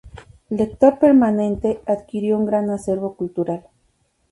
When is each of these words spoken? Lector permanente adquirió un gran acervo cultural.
Lector 0.49 0.97
permanente 0.97 1.81
adquirió 1.85 2.35
un 2.35 2.47
gran 2.47 2.71
acervo 2.71 3.15
cultural. 3.15 3.67